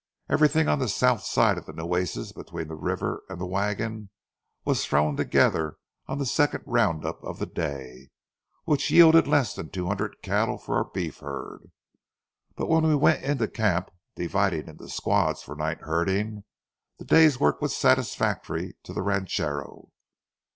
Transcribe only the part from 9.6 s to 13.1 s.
two hundred cattle for our beef herd. But when we